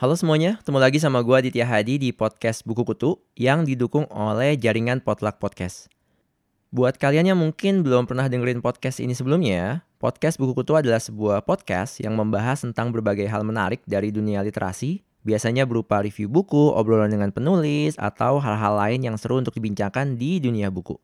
[0.00, 4.56] Halo semuanya, ketemu lagi sama gue Aditya Hadi di podcast Buku Kutu yang didukung oleh
[4.56, 5.92] jaringan Potluck Podcast.
[6.72, 11.44] Buat kalian yang mungkin belum pernah dengerin podcast ini sebelumnya, podcast Buku Kutu adalah sebuah
[11.44, 17.12] podcast yang membahas tentang berbagai hal menarik dari dunia literasi, biasanya berupa review buku, obrolan
[17.12, 20.96] dengan penulis, atau hal-hal lain yang seru untuk dibincangkan di dunia buku.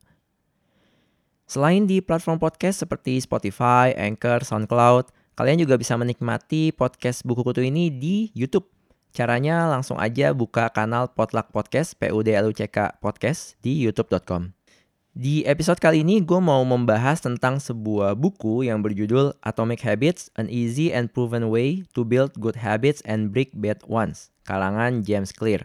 [1.46, 7.62] Selain di platform podcast seperti Spotify, Anchor, SoundCloud, kalian juga bisa menikmati podcast Buku Kutu
[7.62, 8.66] ini di YouTube
[9.16, 14.55] Caranya langsung aja buka kanal Potluck Podcast, PUDLUCK Podcast di youtube.com.
[15.16, 20.44] Di episode kali ini gue mau membahas tentang sebuah buku yang berjudul Atomic Habits, An
[20.52, 25.64] Easy and Proven Way to Build Good Habits and Break Bad Ones, karangan James Clear.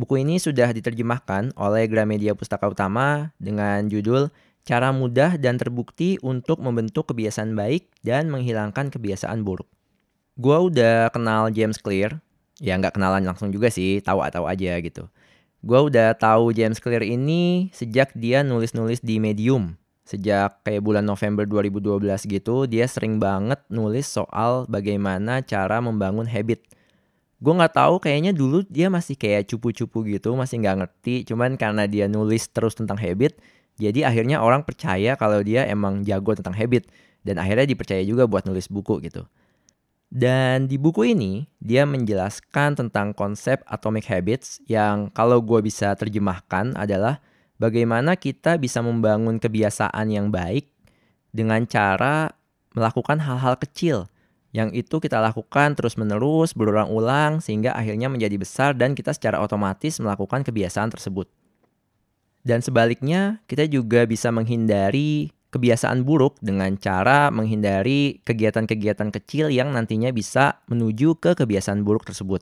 [0.00, 4.32] Buku ini sudah diterjemahkan oleh Gramedia Pustaka Utama dengan judul
[4.64, 9.68] Cara Mudah dan Terbukti untuk Membentuk Kebiasaan Baik dan Menghilangkan Kebiasaan Buruk.
[10.40, 12.24] Gue udah kenal James Clear,
[12.56, 15.12] ya nggak kenalan langsung juga sih, tahu atau aja gitu.
[15.62, 19.78] Gue udah tahu James Clear ini sejak dia nulis-nulis di Medium.
[20.02, 26.66] Sejak kayak bulan November 2012 gitu, dia sering banget nulis soal bagaimana cara membangun habit.
[27.38, 31.22] Gue nggak tahu kayaknya dulu dia masih kayak cupu-cupu gitu, masih nggak ngerti.
[31.30, 33.38] Cuman karena dia nulis terus tentang habit,
[33.78, 36.90] jadi akhirnya orang percaya kalau dia emang jago tentang habit.
[37.22, 39.30] Dan akhirnya dipercaya juga buat nulis buku gitu.
[40.12, 46.76] Dan di buku ini, dia menjelaskan tentang konsep atomic habits yang kalau gue bisa terjemahkan
[46.76, 47.24] adalah
[47.56, 50.68] bagaimana kita bisa membangun kebiasaan yang baik
[51.32, 52.28] dengan cara
[52.76, 54.12] melakukan hal-hal kecil
[54.52, 60.44] yang itu kita lakukan terus-menerus berulang-ulang sehingga akhirnya menjadi besar dan kita secara otomatis melakukan
[60.44, 61.24] kebiasaan tersebut.
[62.44, 70.08] Dan sebaliknya, kita juga bisa menghindari kebiasaan buruk dengan cara menghindari kegiatan-kegiatan kecil yang nantinya
[70.10, 72.40] bisa menuju ke kebiasaan buruk tersebut.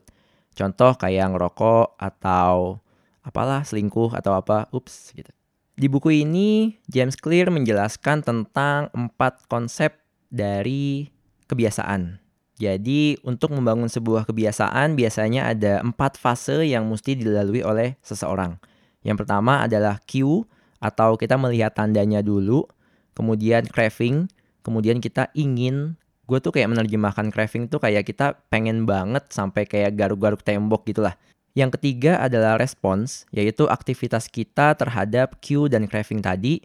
[0.55, 2.79] Contoh kayak ngerokok atau
[3.21, 5.29] apalah selingkuh atau apa, ups gitu.
[5.75, 9.99] Di buku ini James Clear menjelaskan tentang empat konsep
[10.31, 11.11] dari
[11.51, 12.23] kebiasaan.
[12.61, 18.61] Jadi untuk membangun sebuah kebiasaan biasanya ada empat fase yang mesti dilalui oleh seseorang.
[19.01, 20.45] Yang pertama adalah cue
[20.77, 22.69] atau kita melihat tandanya dulu
[23.17, 24.29] kemudian craving,
[24.61, 25.99] kemudian kita ingin
[26.29, 31.19] gue tuh kayak menerjemahkan craving tuh kayak kita pengen banget sampai kayak garuk-garuk tembok gitulah.
[31.51, 36.63] Yang ketiga adalah respons, yaitu aktivitas kita terhadap cue dan craving tadi.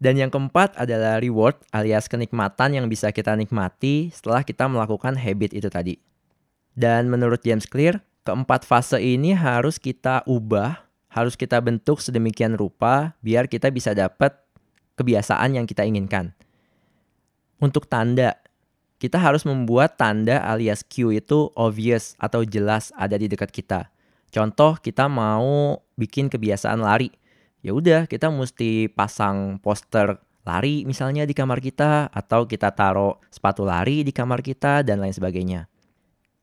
[0.00, 5.52] Dan yang keempat adalah reward alias kenikmatan yang bisa kita nikmati setelah kita melakukan habit
[5.52, 6.00] itu tadi.
[6.72, 13.16] Dan menurut James Clear, keempat fase ini harus kita ubah, harus kita bentuk sedemikian rupa
[13.24, 14.36] biar kita bisa dapat
[14.96, 16.32] kebiasaan yang kita inginkan.
[17.60, 18.36] Untuk tanda,
[18.96, 23.92] kita harus membuat tanda alias cue itu obvious atau jelas ada di dekat kita.
[24.32, 27.12] Contoh, kita mau bikin kebiasaan lari.
[27.64, 33.66] Ya udah, kita mesti pasang poster lari misalnya di kamar kita atau kita taruh sepatu
[33.66, 35.66] lari di kamar kita dan lain sebagainya.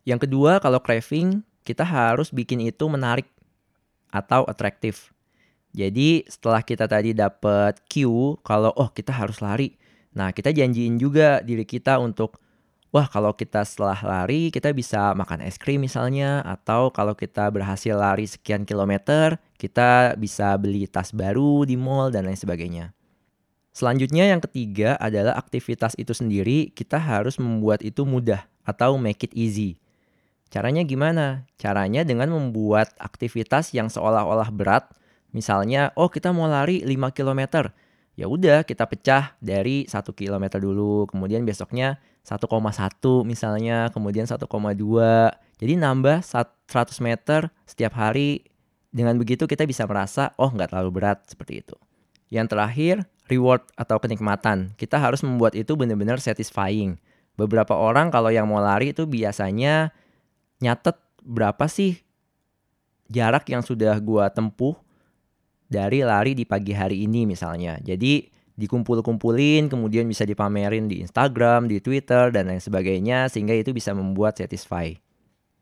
[0.03, 3.31] Yang kedua, kalau craving, kita harus bikin itu menarik
[4.11, 5.15] atau atraktif.
[5.73, 9.73] Jadi setelah kita tadi dapat cue kalau oh kita harus lari.
[10.13, 12.37] Nah, kita janjiin juga diri kita untuk
[12.93, 17.97] wah kalau kita setelah lari kita bisa makan es krim misalnya atau kalau kita berhasil
[17.97, 22.93] lari sekian kilometer, kita bisa beli tas baru di mall dan lain sebagainya.
[23.73, 29.33] Selanjutnya yang ketiga adalah aktivitas itu sendiri kita harus membuat itu mudah atau make it
[29.33, 29.81] easy.
[30.53, 31.49] Caranya gimana?
[31.57, 34.85] Caranya dengan membuat aktivitas yang seolah-olah berat
[35.33, 37.73] Misalnya, oh kita mau lari 5 km.
[38.13, 44.47] Ya udah kita pecah dari 1 km dulu, kemudian besoknya 1,1 misalnya, kemudian 1,2.
[45.57, 48.45] Jadi nambah 100 meter setiap hari.
[48.93, 51.73] Dengan begitu kita bisa merasa, oh nggak terlalu berat seperti itu.
[52.29, 52.95] Yang terakhir,
[53.25, 54.77] reward atau kenikmatan.
[54.77, 57.01] Kita harus membuat itu benar-benar satisfying.
[57.33, 59.89] Beberapa orang kalau yang mau lari itu biasanya
[60.61, 60.93] nyatet
[61.25, 62.05] berapa sih
[63.09, 64.77] jarak yang sudah gua tempuh
[65.67, 67.79] dari lari di pagi hari ini misalnya.
[67.81, 73.91] Jadi dikumpul-kumpulin kemudian bisa dipamerin di Instagram, di Twitter dan lain sebagainya sehingga itu bisa
[73.97, 74.93] membuat satisfy.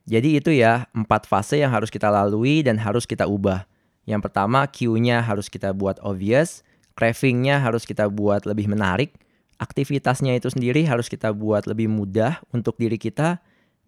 [0.09, 3.63] Jadi itu ya empat fase yang harus kita lalui dan harus kita ubah.
[4.03, 6.65] Yang pertama cue-nya harus kita buat obvious,
[6.97, 9.13] craving-nya harus kita buat lebih menarik,
[9.61, 13.39] aktivitasnya itu sendiri harus kita buat lebih mudah untuk diri kita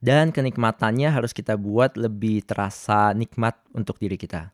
[0.03, 4.53] dan kenikmatannya harus kita buat lebih terasa nikmat untuk diri kita.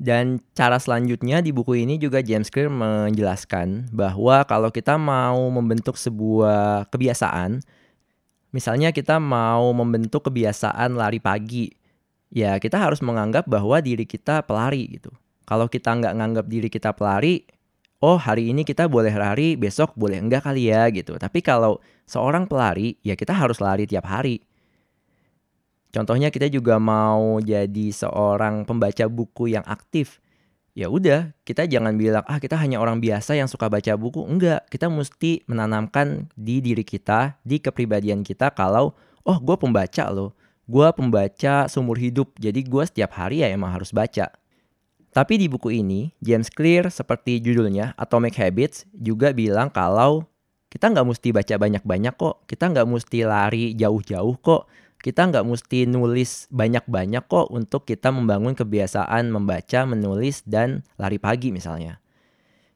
[0.00, 6.00] Dan cara selanjutnya di buku ini juga James Clear menjelaskan bahwa kalau kita mau membentuk
[6.00, 7.60] sebuah kebiasaan,
[8.48, 11.68] misalnya kita mau membentuk kebiasaan lari pagi,
[12.32, 15.12] ya kita harus menganggap bahwa diri kita pelari gitu.
[15.44, 17.44] Kalau kita nggak nganggap diri kita pelari,
[18.00, 21.20] oh hari ini kita boleh lari, besok boleh enggak kali ya gitu.
[21.20, 21.76] Tapi kalau
[22.08, 24.40] seorang pelari, ya kita harus lari tiap hari.
[25.90, 30.22] Contohnya kita juga mau jadi seorang pembaca buku yang aktif.
[30.70, 34.22] Ya udah, kita jangan bilang ah kita hanya orang biasa yang suka baca buku.
[34.22, 38.94] Enggak, kita mesti menanamkan di diri kita, di kepribadian kita kalau
[39.26, 40.38] oh gue pembaca loh.
[40.70, 44.30] Gue pembaca seumur hidup, jadi gue setiap hari ya emang harus baca.
[45.10, 50.30] Tapi di buku ini, James Clear seperti judulnya, Atomic Habits, juga bilang kalau
[50.70, 54.70] kita nggak mesti baca banyak-banyak kok, kita nggak mesti lari jauh-jauh kok,
[55.00, 61.50] kita nggak mesti nulis banyak-banyak kok untuk kita membangun kebiasaan membaca, menulis, dan lari pagi
[61.50, 62.00] misalnya.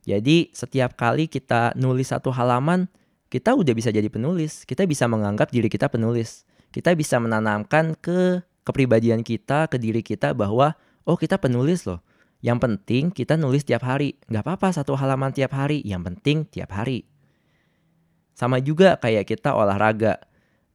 [0.05, 2.89] Jadi setiap kali kita nulis satu halaman,
[3.29, 6.45] kita udah bisa jadi penulis, kita bisa menganggap diri kita penulis.
[6.75, 10.75] Kita bisa menanamkan ke kepribadian kita, ke diri kita bahwa,
[11.07, 12.03] oh kita penulis loh
[12.45, 14.21] yang penting kita nulis tiap hari.
[14.29, 17.09] Nggak apa-apa satu halaman tiap hari, yang penting tiap hari.
[18.37, 20.21] Sama juga kayak kita olahraga.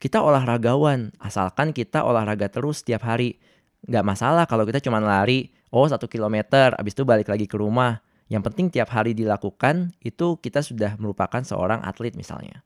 [0.00, 3.36] Kita olahragawan, asalkan kita olahraga terus tiap hari.
[3.84, 8.00] Nggak masalah kalau kita cuma lari, oh satu kilometer, abis itu balik lagi ke rumah.
[8.32, 12.64] Yang penting tiap hari dilakukan, itu kita sudah merupakan seorang atlet misalnya.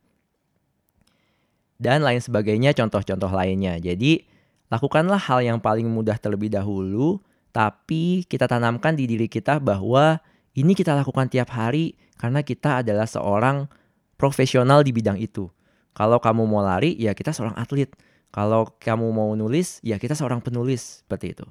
[1.75, 3.83] Dan lain sebagainya contoh-contoh lainnya.
[3.83, 4.23] Jadi,
[4.71, 7.19] lakukanlah hal yang paling mudah terlebih dahulu,
[7.51, 10.23] tapi kita tanamkan di diri kita bahwa
[10.55, 13.67] ini kita lakukan tiap hari karena kita adalah seorang
[14.15, 15.51] profesional di bidang itu.
[15.95, 17.89] Kalau kamu mau lari, ya kita seorang atlet.
[18.35, 21.47] Kalau kamu mau nulis, ya kita seorang penulis seperti itu.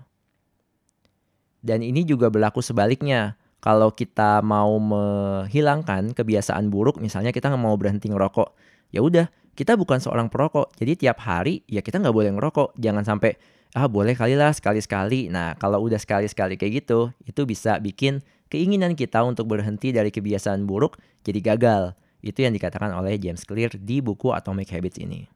[1.64, 3.40] Dan ini juga berlaku sebaliknya.
[3.64, 8.52] Kalau kita mau menghilangkan kebiasaan buruk, misalnya kita nggak mau berhenti ngerokok,
[8.92, 10.76] ya udah kita bukan seorang perokok.
[10.76, 12.76] Jadi tiap hari ya kita nggak boleh ngerokok.
[12.76, 13.40] Jangan sampai
[13.74, 15.32] ah boleh kali lah sekali-sekali.
[15.32, 18.20] Nah kalau udah sekali-sekali kayak gitu, itu bisa bikin
[18.52, 21.96] keinginan kita untuk berhenti dari kebiasaan buruk jadi gagal.
[22.24, 25.28] Itu yang dikatakan oleh James Clear di buku Atomic Habits ini.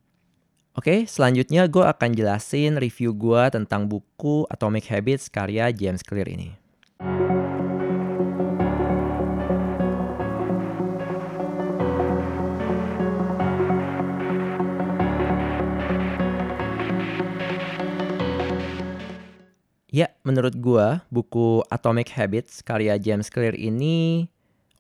[0.71, 6.55] Oke, selanjutnya gue akan jelasin review gue tentang buku Atomic Habits karya James Clear ini.
[19.97, 24.29] Ya, menurut gua buku Atomic Habits karya James Clear ini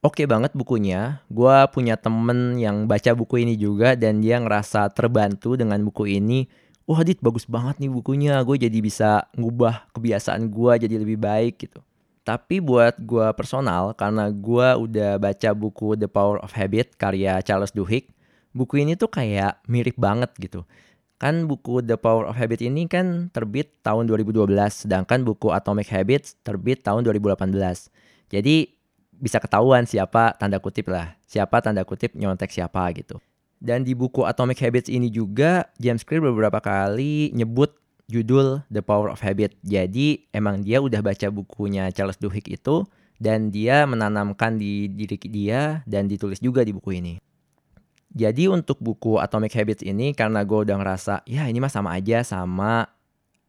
[0.03, 1.21] oke okay banget bukunya.
[1.29, 6.49] Gua punya temen yang baca buku ini juga dan dia ngerasa terbantu dengan buku ini.
[6.87, 8.39] Wah, Dit bagus banget nih bukunya.
[8.47, 11.83] Gue jadi bisa ngubah kebiasaan gua jadi lebih baik gitu.
[12.23, 17.75] Tapi buat gua personal, karena gua udah baca buku The Power of Habit karya Charles
[17.75, 18.07] Duhigg,
[18.55, 20.63] buku ini tuh kayak mirip banget gitu
[21.17, 24.45] Kan buku The Power of Habit ini kan terbit tahun 2012,
[24.85, 27.57] sedangkan buku Atomic Habits terbit tahun 2018.
[28.29, 28.76] Jadi
[29.17, 33.17] bisa ketahuan siapa tanda kutip lah, siapa tanda kutip nyontek siapa gitu.
[33.57, 37.73] Dan di buku Atomic Habits ini juga James Clear beberapa kali nyebut
[38.05, 39.57] judul The Power of Habit.
[39.65, 42.85] Jadi emang dia udah baca bukunya Charles Duhigg itu
[43.17, 47.17] dan dia menanamkan di diri dia dan ditulis juga di buku ini.
[48.13, 52.23] Jadi untuk buku Atomic Habits ini karena gue udah ngerasa ya ini mah sama aja
[52.23, 52.87] sama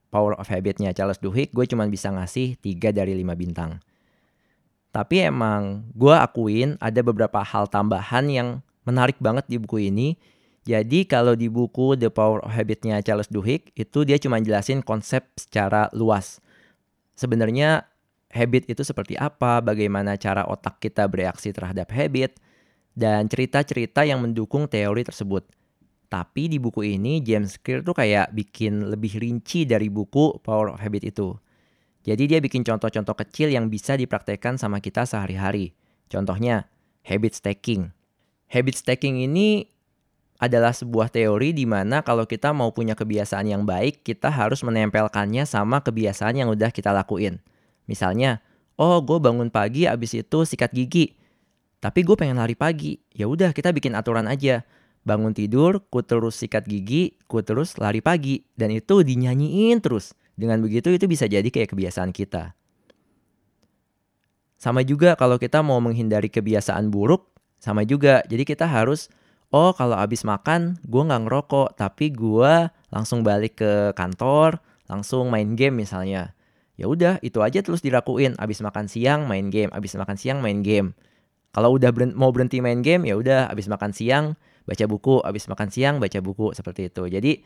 [0.09, 3.77] Power of Habitnya Charles Duhigg, gue cuma bisa ngasih 3 dari 5 bintang.
[4.89, 8.49] Tapi emang gue akuin ada beberapa hal tambahan yang
[8.89, 10.17] menarik banget di buku ini.
[10.69, 15.25] Jadi kalau di buku The Power of Habitnya Charles Duhigg itu dia cuma jelasin konsep
[15.37, 16.41] secara luas.
[17.17, 17.89] Sebenarnya
[18.29, 22.37] habit itu seperti apa, bagaimana cara otak kita bereaksi terhadap habit,
[22.93, 25.49] dan cerita-cerita yang mendukung teori tersebut.
[26.09, 30.81] Tapi di buku ini James Clear tuh kayak bikin lebih rinci dari buku Power of
[30.81, 31.37] Habit itu.
[32.09, 35.77] Jadi dia bikin contoh-contoh kecil yang bisa dipraktekkan sama kita sehari-hari.
[36.09, 36.65] Contohnya,
[37.05, 37.93] habit stacking.
[38.49, 39.69] Habit stacking ini
[40.41, 45.45] adalah sebuah teori di mana kalau kita mau punya kebiasaan yang baik, kita harus menempelkannya
[45.45, 47.45] sama kebiasaan yang udah kita lakuin.
[47.85, 48.41] Misalnya,
[48.81, 51.13] oh gue bangun pagi abis itu sikat gigi.
[51.77, 52.97] Tapi gue pengen lari pagi.
[53.13, 54.65] Ya udah kita bikin aturan aja.
[55.05, 58.49] Bangun tidur, ku terus sikat gigi, ku terus lari pagi.
[58.57, 60.17] Dan itu dinyanyiin terus.
[60.39, 62.55] Dengan begitu itu bisa jadi kayak kebiasaan kita.
[64.55, 67.27] Sama juga kalau kita mau menghindari kebiasaan buruk,
[67.59, 68.23] sama juga.
[68.31, 69.11] Jadi kita harus,
[69.51, 75.59] oh kalau abis makan gue nggak ngerokok, tapi gue langsung balik ke kantor, langsung main
[75.59, 76.35] game misalnya.
[76.79, 78.39] ya udah itu aja terus dilakuin.
[78.39, 79.75] Abis makan siang main game.
[79.75, 80.95] Abis makan siang main game.
[81.51, 83.51] Kalau udah berhenti, mau berhenti main game ya udah.
[83.51, 85.19] Abis makan siang baca buku.
[85.27, 86.55] Abis makan siang baca buku.
[86.55, 87.03] Seperti itu.
[87.11, 87.43] Jadi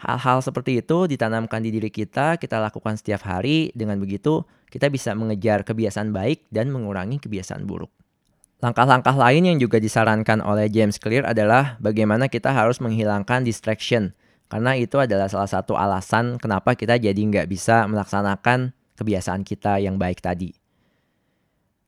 [0.00, 5.14] hal-hal seperti itu ditanamkan di diri kita kita lakukan setiap hari dengan begitu kita bisa
[5.14, 7.90] mengejar kebiasaan baik dan mengurangi kebiasaan buruk
[8.64, 14.16] Langkah-langkah lain yang juga disarankan oleh James Clear adalah bagaimana kita harus menghilangkan distraction
[14.48, 20.00] karena itu adalah salah satu alasan kenapa kita jadi nggak bisa melaksanakan kebiasaan kita yang
[20.00, 20.54] baik tadi.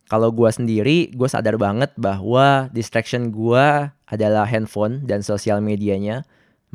[0.07, 6.23] Kalau gue sendiri, gue sadar banget bahwa distraction gue adalah handphone dan sosial medianya.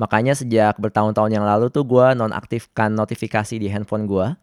[0.01, 4.33] Makanya sejak bertahun-tahun yang lalu tuh gue nonaktifkan notifikasi di handphone gue.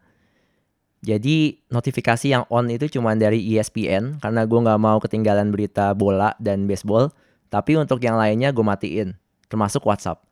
[1.03, 6.31] Jadi notifikasi yang on itu cuma dari ESPN karena gue nggak mau ketinggalan berita bola
[6.39, 7.11] dan baseball.
[7.51, 9.19] Tapi untuk yang lainnya gue matiin,
[9.51, 10.23] termasuk WhatsApp.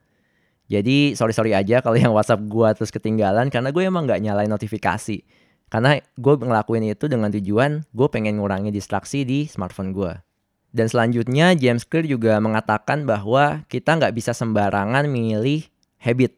[0.71, 4.51] Jadi sorry sorry aja kalau yang WhatsApp gue terus ketinggalan karena gue emang nggak nyalain
[4.51, 5.27] notifikasi.
[5.67, 10.26] Karena gue ngelakuin itu dengan tujuan gue pengen ngurangi distraksi di smartphone gue.
[10.77, 15.65] Dan selanjutnya James Clear juga mengatakan bahwa kita nggak bisa sembarangan milih
[15.97, 16.37] habit.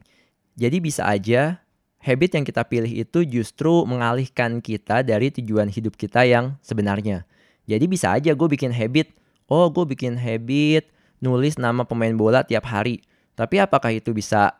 [0.56, 1.60] Jadi bisa aja
[2.00, 7.28] habit yang kita pilih itu justru mengalihkan kita dari tujuan hidup kita yang sebenarnya.
[7.68, 9.12] Jadi bisa aja gue bikin habit,
[9.44, 10.88] oh gue bikin habit
[11.20, 13.04] nulis nama pemain bola tiap hari.
[13.36, 14.56] Tapi apakah itu bisa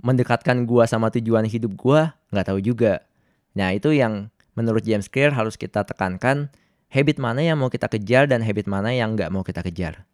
[0.00, 2.16] mendekatkan gua sama tujuan hidup gua?
[2.32, 3.04] Nggak tahu juga.
[3.54, 6.50] Nah itu yang menurut James Clear harus kita tekankan
[6.88, 10.08] habit mana yang mau kita kejar dan habit mana yang nggak mau kita kejar.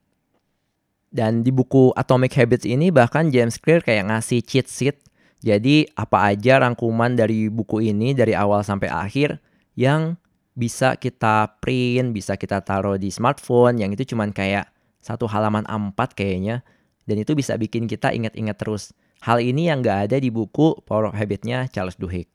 [1.14, 4.98] Dan di buku Atomic Habits ini bahkan James Clear kayak ngasih cheat sheet.
[5.44, 9.38] Jadi apa aja rangkuman dari buku ini dari awal sampai akhir
[9.78, 10.18] yang
[10.58, 16.18] bisa kita print, bisa kita taruh di smartphone yang itu cuman kayak satu halaman A4
[16.18, 16.66] kayaknya
[17.04, 18.90] dan itu bisa bikin kita ingat-ingat terus.
[19.22, 22.28] Hal ini yang gak ada di buku Power of Habit-nya Charles Duhigg.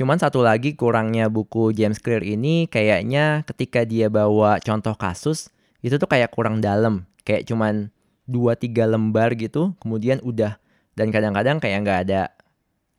[0.00, 5.52] Cuman satu lagi kurangnya buku James Clear ini kayaknya ketika dia bawa contoh kasus
[5.84, 7.04] itu tuh kayak kurang dalam.
[7.20, 7.92] Kayak cuman
[8.24, 10.56] 2-3 lembar gitu kemudian udah.
[10.96, 12.32] Dan kadang-kadang kayak gak ada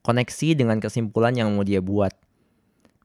[0.05, 2.13] koneksi dengan kesimpulan yang mau dia buat.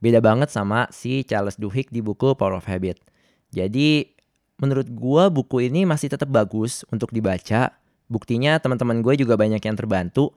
[0.04, 3.00] Beda banget sama si Charles Duhigg di buku Power of Habit.
[3.48, 4.12] Jadi
[4.60, 7.72] menurut gue buku ini masih tetap bagus untuk dibaca.
[8.12, 10.36] Buktinya teman-teman gue juga banyak yang terbantu.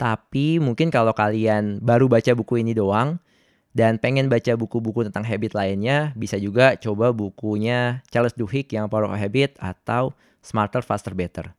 [0.00, 3.20] Tapi mungkin kalau kalian baru baca buku ini doang
[3.76, 9.12] dan pengen baca buku-buku tentang habit lainnya, bisa juga coba bukunya Charles Duhigg yang Power
[9.12, 11.52] of Habit atau Smarter, Faster, Better.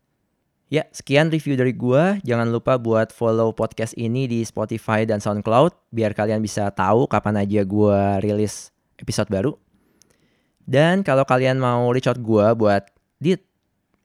[0.74, 2.18] Ya, sekian review dari gue.
[2.26, 7.46] Jangan lupa buat follow podcast ini di Spotify dan SoundCloud biar kalian bisa tahu kapan
[7.46, 9.54] aja gue rilis episode baru.
[10.66, 12.90] Dan kalau kalian mau reach out gue buat
[13.22, 13.38] di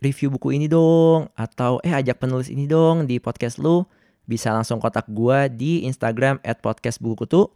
[0.04, 3.86] review buku ini dong atau eh ajak penulis ini dong di podcast lu
[4.26, 7.48] bisa langsung kontak gue di Instagram at podcast buku kutu,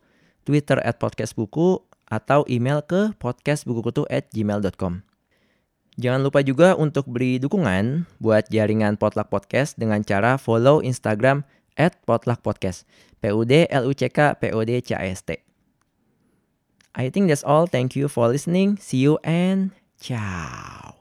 [0.46, 5.06] Twitter at podcast buku, atau email ke podcastbukukutu at gmail.com.
[6.00, 11.44] Jangan lupa juga untuk beri dukungan buat jaringan Potluck Podcast dengan cara follow Instagram
[11.76, 12.88] at Potluck Podcast.
[13.20, 15.30] P-U-D-L-U-C-K P-O-D-C-A-S-T.
[16.96, 17.70] I think that's all.
[17.70, 18.80] Thank you for listening.
[18.80, 20.99] See you and ciao.